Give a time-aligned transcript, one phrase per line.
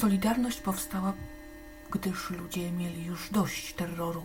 [0.00, 1.12] Solidarność powstała,
[1.90, 4.24] gdyż ludzie mieli już dość terroru,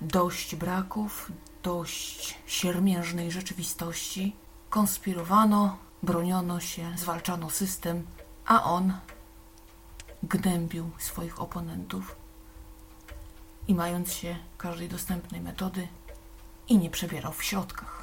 [0.00, 1.32] dość braków,
[1.62, 4.36] dość siermiężnej rzeczywistości.
[4.68, 8.06] Konspirowano, broniono się, zwalczano system,
[8.46, 8.92] a on
[10.22, 12.16] gnębił swoich oponentów
[13.68, 15.88] i mając się każdej dostępnej metody
[16.68, 17.99] i nie przebierał w środkach.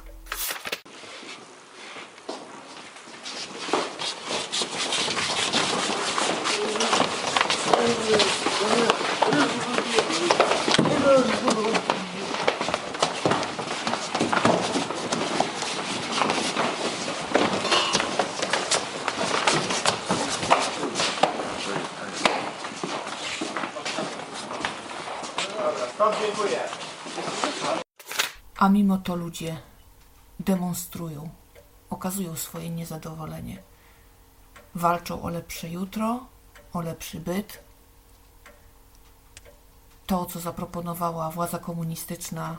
[25.98, 26.60] Dziękuję.
[28.58, 29.56] A mimo to ludzie
[30.40, 31.30] demonstrują,
[31.90, 33.62] okazują swoje niezadowolenie.
[34.74, 36.26] Walczą o lepsze jutro,
[36.72, 37.64] o lepszy byt.
[40.06, 42.56] To, co zaproponowała władza komunistyczna,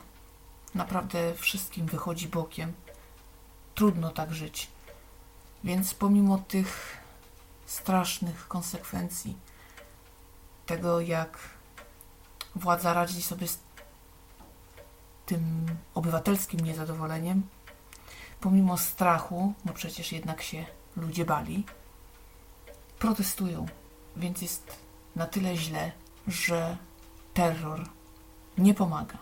[0.74, 2.72] naprawdę wszystkim wychodzi bokiem.
[3.74, 4.68] Trudno tak żyć.
[5.64, 6.96] Więc pomimo tych
[7.66, 9.36] strasznych konsekwencji,
[10.66, 11.59] tego jak
[12.54, 13.58] władza radzi sobie z
[15.26, 17.42] tym obywatelskim niezadowoleniem,
[18.40, 21.64] pomimo strachu, no przecież jednak się ludzie bali,
[22.98, 23.66] protestują.
[24.16, 24.76] Więc jest
[25.16, 25.92] na tyle źle,
[26.28, 26.76] że
[27.34, 27.88] terror
[28.58, 29.18] nie pomaga.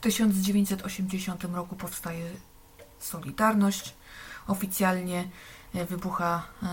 [0.00, 2.30] W 1980 roku powstaje
[2.98, 3.94] Solidarność.
[4.46, 5.28] Oficjalnie
[5.74, 6.66] e, wybucha e,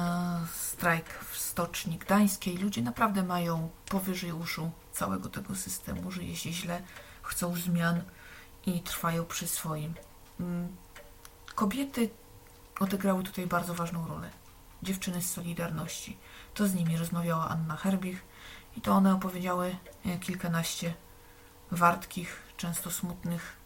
[0.56, 2.58] strajk w Stoczni Gdańskiej.
[2.58, 6.12] Ludzie naprawdę mają powyżej uszu całego tego systemu.
[6.12, 6.82] Żyje się źle,
[7.22, 8.02] chcą zmian
[8.66, 9.94] i trwają przy swoim.
[10.40, 10.76] Mm,
[11.56, 12.10] Kobiety
[12.80, 14.30] odegrały tutaj bardzo ważną rolę.
[14.84, 16.18] Dziewczyny z Solidarności.
[16.54, 18.26] To z nimi rozmawiała Anna Herbich
[18.78, 19.76] i to one opowiedziały
[20.06, 20.94] e, kilkanaście
[21.72, 23.58] wartkich, często smutnych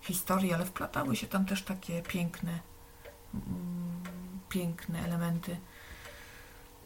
[0.00, 2.60] historii, ale wplatały się tam też takie piękne,
[3.34, 4.02] mm,
[4.48, 5.60] piękne elementy,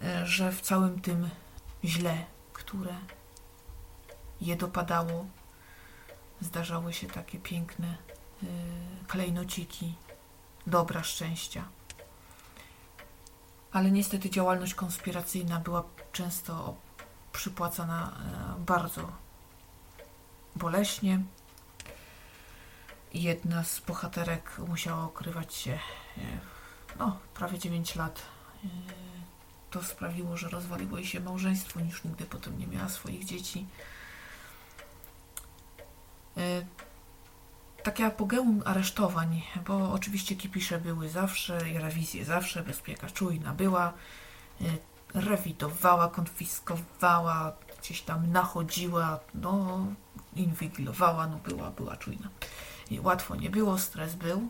[0.03, 1.31] e, że w całym tym
[1.85, 2.95] źle, które
[4.41, 5.27] je dopadało,
[6.41, 7.97] zdarzały się takie piękne
[8.43, 8.47] y,
[9.09, 9.95] klejnociki,
[10.67, 11.65] dobra szczęścia.
[13.73, 16.77] Ale niestety działalność konspiracyjna była często
[17.33, 18.13] przypłacana
[18.57, 19.13] e, bardzo
[20.61, 21.21] boleśnie.
[23.15, 25.79] Jedna z bohaterek musiała okrywać się e,
[26.99, 28.23] no, prawie 9 lat.
[28.65, 28.69] E,
[29.71, 33.67] To sprawiło, że rozwaliło jej się małżeństwo, już nigdy potem nie miała swoich dzieci.
[36.37, 36.65] E,
[37.83, 43.93] Takie apogeum aresztowań, bo oczywiście kipisze były zawsze rewizje zawsze, bezpieka czujna była,
[45.15, 49.87] rewidowała, konfiskowała, gdzieś tam nachodziła, no,
[50.37, 52.29] inwigilowała, no była, była czujna.
[52.91, 54.49] I łatwo nie było, stres był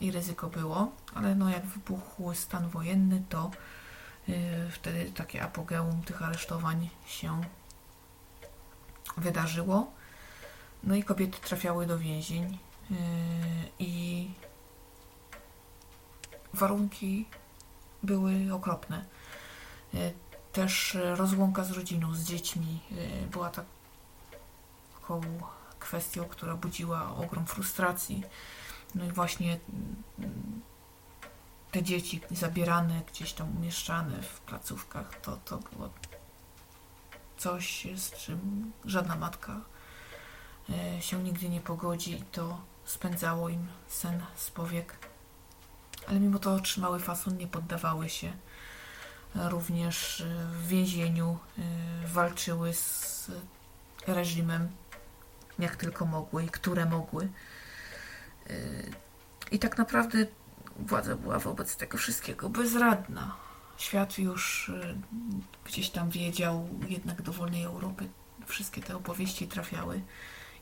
[0.00, 3.50] i ryzyko było, ale no jak wybuchł stan wojenny, to
[4.28, 4.32] y,
[4.70, 7.40] wtedy takie apogeum tych aresztowań się
[9.16, 9.92] wydarzyło.
[10.84, 12.58] No i kobiety trafiały do więzień
[12.90, 12.94] y,
[13.78, 14.30] i
[16.54, 17.26] warunki
[18.02, 19.04] były okropne.
[19.94, 20.12] Y,
[20.52, 22.80] Też rozłąka z rodziną, z dziećmi
[23.30, 23.50] była
[25.04, 25.20] taką
[25.78, 28.22] kwestią, która budziła ogrom frustracji.
[28.94, 29.58] No i właśnie
[30.18, 30.62] mm,
[31.70, 35.90] te dzieci zabierane, gdzieś tam umieszczane w placówkach, to, to było
[37.36, 39.60] coś, z czym żadna matka
[40.70, 44.96] e, się nigdy nie pogodzi i to spędzało im sen z powiek.
[46.08, 48.32] Ale mimo to trzymały fason, nie poddawały się.
[49.34, 51.62] Również e, w więzieniu e,
[52.06, 53.30] walczyły z
[54.06, 54.68] reżimem
[55.58, 57.28] jak tylko mogły i które mogły.
[58.48, 58.56] Yy,
[59.50, 60.26] I tak naprawdę
[60.78, 63.36] władza była wobec tego wszystkiego bezradna.
[63.76, 64.96] Świat już yy,
[65.64, 68.08] gdzieś tam wiedział, jednak do wolnej Europy
[68.46, 70.00] wszystkie te opowieści trafiały.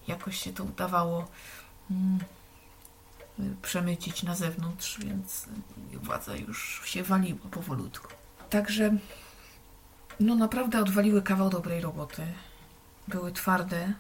[0.09, 1.29] Jakoś się to udawało
[1.91, 2.19] mm,
[3.39, 5.47] yy, przemycić na zewnątrz, więc
[6.03, 8.09] władza już się waliła powolutku.
[8.51, 8.97] Także
[10.21, 12.27] no naprawdę odwaliły kawał dobrej roboty.
[13.09, 13.93] Były twarde,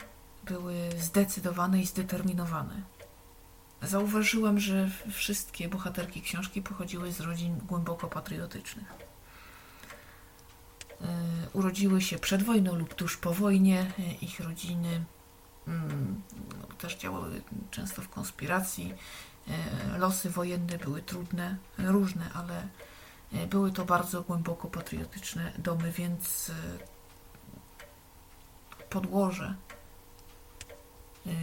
[0.44, 2.82] były zdecydowane i zdeterminowane.
[3.82, 8.92] Zauważyłam, że wszystkie bohaterki książki pochodziły z rodzin głęboko patriotycznych.
[11.00, 11.06] Yy,
[11.52, 13.92] Urodziły się przed wojną lub tuż po wojnie.
[13.98, 15.04] Yy, Ich rodziny
[15.68, 16.22] mm,
[16.60, 18.94] no, też działały często w konspiracji.
[19.46, 22.68] Yy, Losy wojenne były trudne, różne, ale
[23.50, 26.50] były to bardzo głęboko patriotyczne domy, więc
[28.90, 29.54] podłoże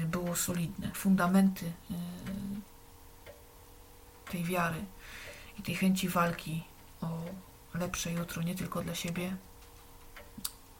[0.08, 0.92] było solidne.
[0.94, 1.72] Fundamenty y,
[4.32, 4.86] tej wiary
[5.60, 6.64] i tej chęci walki
[7.02, 7.08] o
[7.74, 9.36] lepsze jutro, nie tylko dla siebie,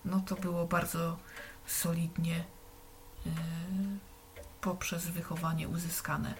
[0.06, 1.18] no to było bardzo
[1.66, 2.40] solidnie
[3.26, 3.30] y,
[4.62, 6.34] poprzez wychowanie uzyskane.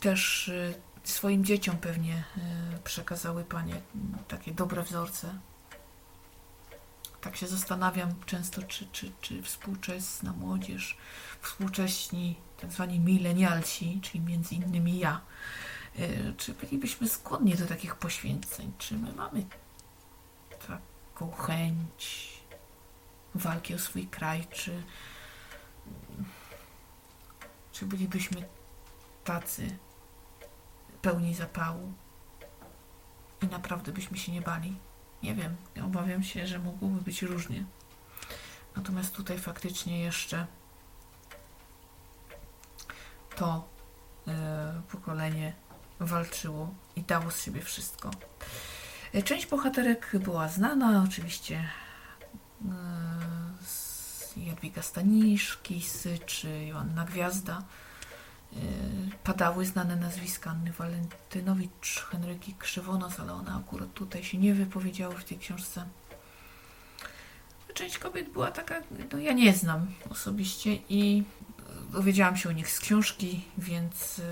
[0.00, 0.50] Też
[1.04, 2.24] swoim dzieciom pewnie
[2.84, 3.80] przekazały panie
[4.28, 5.38] takie dobre wzorce,
[7.24, 10.96] tak się zastanawiam często, czy, czy, czy współczesna młodzież,
[11.40, 15.20] współcześni tak zwani milenialsi, czyli między innymi ja,
[15.98, 18.72] y, czy bylibyśmy skłonni do takich poświęceń?
[18.78, 19.46] Czy my mamy
[20.68, 22.28] taką chęć
[23.34, 24.46] walki o swój kraj?
[24.50, 24.82] Czy,
[27.72, 28.48] czy bylibyśmy
[29.24, 29.78] tacy
[31.02, 31.92] pełni zapału
[33.42, 34.76] i naprawdę byśmy się nie bali?
[35.24, 37.64] Nie wiem, obawiam się, że mogłoby być różnie.
[38.76, 40.46] Natomiast tutaj faktycznie jeszcze
[43.36, 43.68] to
[44.28, 45.52] e, pokolenie
[46.00, 48.10] walczyło i dało z siebie wszystko.
[49.12, 51.68] E, Część bohaterek była znana, oczywiście e,
[53.66, 57.62] z Jadwiga Staniszki, Syczy, Joanna Gwiazda.
[58.56, 58.58] E,
[59.24, 65.24] Padały znane nazwiska Anny Walentynowicz, Henryki Krzywonos, ale one akurat tutaj się nie wypowiedziały w
[65.24, 65.86] tej książce.
[67.74, 68.80] Część kobiet była taka,
[69.12, 71.24] no ja nie znam osobiście i
[71.92, 74.22] dowiedziałam się o nich z książki, więc y,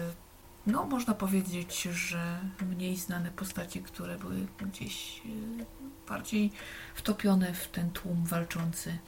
[0.66, 5.66] no można powiedzieć, że mniej znane postaci, które były gdzieś y,
[6.08, 6.52] bardziej
[6.94, 8.98] wtopione w ten tłum walczący.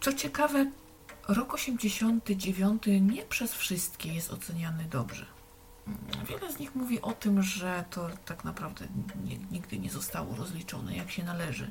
[0.00, 0.70] Co ciekawe,
[1.28, 5.26] rok 89 nie przez wszystkie jest oceniany dobrze.
[6.28, 8.86] Wiele z nich mówi o tym, że to tak naprawdę
[9.50, 11.70] nigdy nie zostało rozliczone jak się należy.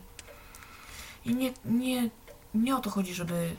[1.25, 2.10] I nie, nie,
[2.53, 3.55] nie o to chodzi, żeby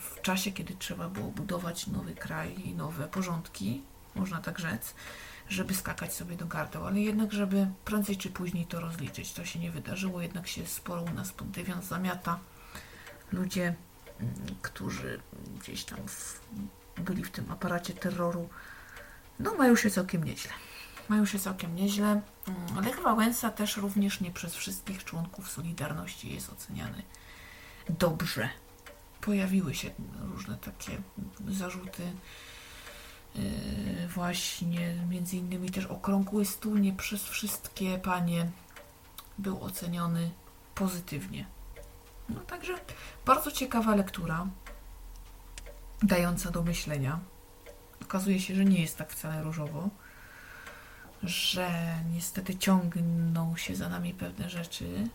[0.00, 3.82] w czasie, kiedy trzeba było budować nowy kraj i nowe porządki,
[4.14, 4.94] można tak rzec,
[5.48, 9.32] żeby skakać sobie do gardeł, ale jednak, żeby prędzej czy później to rozliczyć.
[9.32, 12.38] To się nie wydarzyło, jednak się sporo u nas pontyfiant zamiata.
[13.32, 13.74] Ludzie
[14.62, 15.20] którzy
[15.60, 16.40] gdzieś tam w,
[16.96, 18.48] byli w tym aparacie terroru,
[19.38, 20.50] no mają się całkiem nieźle.
[21.08, 22.22] Mają się całkiem nieźle.
[22.48, 27.02] Mm, Lech Wałęsa też również nie przez wszystkich członków Solidarności jest oceniany
[27.88, 28.48] dobrze.
[29.20, 31.02] Pojawiły się różne takie
[31.48, 32.02] zarzuty.
[33.34, 38.50] Yy, właśnie między innymi też okrągły stół nie przez wszystkie panie
[39.38, 40.30] był oceniony
[40.74, 41.46] pozytywnie.
[42.34, 42.74] No także
[43.26, 44.46] bardzo ciekawa lektura,
[46.02, 47.18] dająca do myślenia.
[48.02, 49.88] Okazuje się, że nie jest tak wcale różowo,
[51.22, 51.70] że
[52.14, 55.08] niestety ciągną się za nami pewne rzeczy.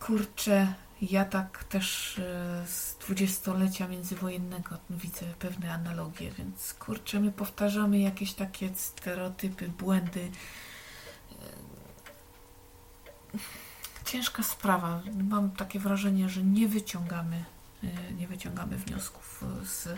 [0.00, 7.98] Kurczę, ja tak też e, z dwudziestolecia międzywojennego widzę pewne analogie, więc kurczę, my powtarzamy
[7.98, 10.30] jakieś takie stereotypy, błędy.
[14.10, 15.02] Ciężka sprawa.
[15.28, 17.44] Mam takie wrażenie, że nie wyciągamy,
[17.84, 19.88] e, nie wyciągamy wniosków z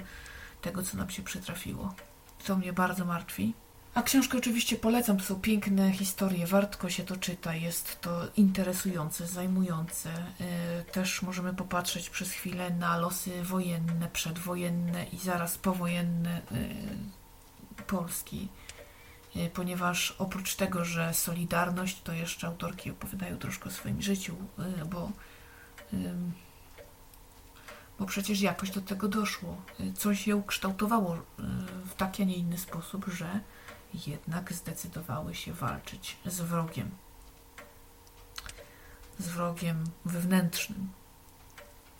[0.62, 1.94] tego, co nam się przytrafiło.
[2.46, 3.54] To mnie bardzo martwi.
[3.94, 9.26] A książkę oczywiście polecam, to są piękne historie, warto się to czyta, jest to interesujące,
[9.26, 10.08] zajmujące.
[10.40, 10.46] Yy,
[10.92, 18.48] Też możemy popatrzeć przez chwilę na losy wojenne, przedwojenne i zaraz powojenne yy, Polski,
[19.54, 25.10] ponieważ oprócz tego, że Solidarność, to jeszcze autorki opowiadają troszkę o swoim życiu, yy, bo,
[27.98, 29.62] bo przecież jakoś do tego doszło.
[29.78, 31.44] Yy, Coś je ukształtowało yy,
[31.84, 33.40] w taki, a nie inny sposób, że
[34.06, 36.90] jednak zdecydowały się walczyć z wrogiem.
[39.18, 40.88] Z wrogiem wewnętrznym.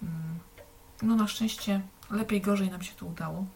[0.03, 0.39] Mm.
[1.03, 3.47] No na szczęście lepiej, gorzej nam się to udało.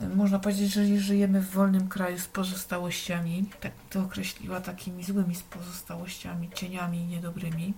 [0.00, 5.42] Można powiedzieć, że żyjemy w wolnym kraju z pozostałościami, tak to określiła, takimi złymi z
[5.42, 7.74] pozostałościami, cieniami niedobrymi,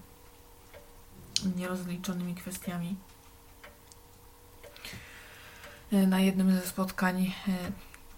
[1.56, 2.96] nierozliczonymi kwestiami.
[5.92, 7.34] Na jednym ze spotkań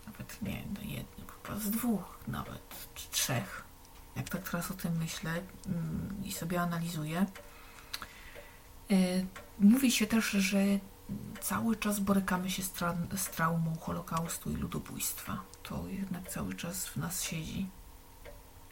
[0.07, 3.65] nawet nie na jednym, chyba z dwóch nawet, czy trzech.
[4.17, 5.31] Jak tak teraz o tym myślę
[5.67, 7.27] mm, i sobie analizuję.
[8.91, 9.27] Y,
[9.61, 10.59] Mówi się też, że
[11.41, 15.41] cały czas borykamy się z, tra- z traumą Holokaustu i ludobójstwa.
[15.63, 17.67] To jednak cały czas w nas siedzi.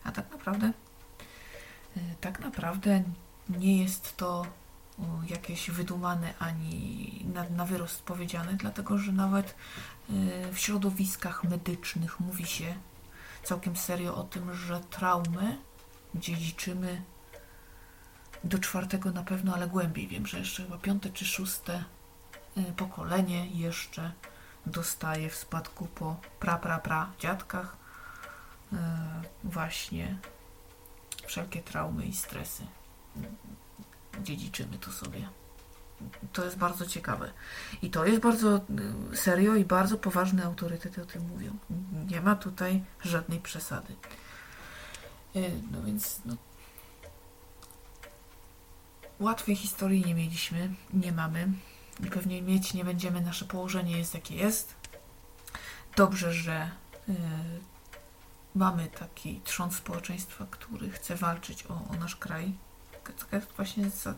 [0.05, 0.73] A tak naprawdę,
[1.97, 3.03] y, tak naprawdę
[3.49, 4.47] nie jest to
[4.99, 9.55] o, jakieś wydumane ani na, na wyrost powiedziane, dlatego że nawet
[10.11, 12.75] y, w środowiskach medycznych mówi się
[13.43, 15.59] całkiem serio o tym, że traumy
[16.15, 17.03] dziedziczymy
[18.45, 20.09] do czwartego na pewno, ale głębiej.
[20.09, 21.98] Wiem, że jeszcze chyba piąte czy szóste y,
[22.77, 24.13] pokolenie jeszcze
[24.67, 27.77] dostaje w spadku po pra, pra, pra dziadkach
[28.73, 28.77] y,
[29.45, 30.19] właśnie
[31.27, 32.67] wszelkie traumy i stresy
[34.23, 35.29] dziedziczymy to sobie.
[36.33, 37.33] To jest bardzo ciekawe.
[37.83, 38.57] I to jest bardzo
[39.13, 41.57] y, serio i bardzo poważne autorytety o tym mówią.
[42.11, 43.97] Nie ma tutaj żadnej przesady.
[45.37, 46.37] Y, No więc no,
[49.21, 51.49] łatwej historii nie mieliśmy, nie mamy
[52.07, 53.21] pewnie mieć nie będziemy.
[53.21, 54.75] Nasze położenie jest jakie jest.
[55.97, 56.71] Dobrze, że
[57.09, 57.15] y,
[58.55, 62.53] mamy taki trząs społeczeństwa, który chce walczyć o, o nasz kraj.
[62.93, 64.15] Tak jak właśnie za,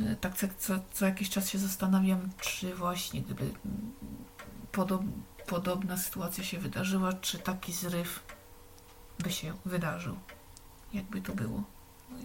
[0.00, 3.50] y, tak co, co, co jakiś czas się zastanawiam, czy właśnie gdyby
[4.72, 5.02] podob,
[5.46, 8.22] podobna sytuacja się wydarzyła, czy taki zryw
[9.18, 10.16] by się wydarzył.
[10.92, 11.62] Jakby to było.
[12.10, 12.16] No,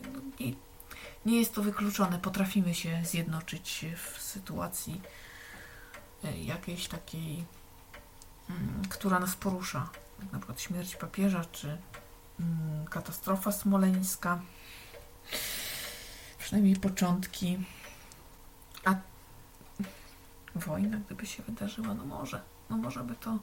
[1.25, 2.19] nie, jest to wykluczone.
[2.19, 5.01] Potrafimy się zjednoczyć w sytuacji
[6.25, 7.45] y, jakiejś takiej,
[8.49, 9.89] mm, która nas porusza.
[10.31, 11.77] Na przykład śmierć papieża, czy
[12.39, 14.41] mm, katastrofa smoleńska.
[16.39, 17.57] Przynajmniej początki.
[18.85, 18.95] A
[20.55, 22.41] wojna, gdyby się wydarzyła, no może.
[22.69, 23.39] No może by to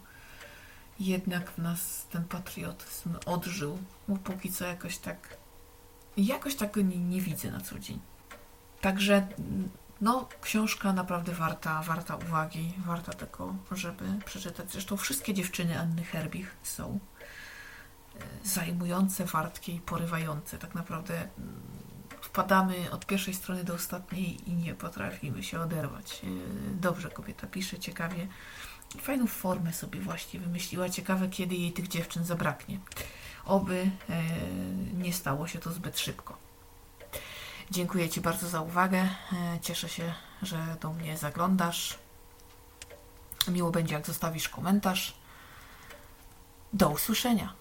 [1.00, 3.78] jednak w nas ten patriotyzm odżył.
[4.08, 5.36] Bo póki co jakoś tak
[6.24, 8.00] jakoś tak go nie, nie widzę na co dzień.
[8.80, 9.28] Także
[10.00, 14.72] no, książka naprawdę warta, warta uwagi, warta tego, żeby przeczytać.
[14.72, 16.98] Zresztą wszystkie dziewczyny Anny Herbich są
[18.14, 20.58] e, zajmujące, wartkie i porywające.
[20.58, 21.28] Tak naprawdę mm,
[22.20, 26.22] wpadamy od pierwszej strony do ostatniej i nie potrafimy się oderwać.
[26.24, 26.26] E,
[26.74, 28.28] Dobrze kobieta pisze, ciekawie.
[29.00, 30.88] Fajną formę sobie właśnie wymyśliła.
[30.88, 32.78] Ciekawe, kiedy jej tych dziewczyn zabraknie.
[33.46, 34.22] Oby e,
[34.94, 36.36] nie stało się to zbyt szybko.
[37.70, 38.98] Dziękuję Ci bardzo za uwagę.
[39.32, 41.98] E, Cieszę się, że do mnie zaglądasz.
[43.48, 45.14] Miło będzie, jak zostawisz komentarz.
[46.72, 47.52] Do usłyszenia.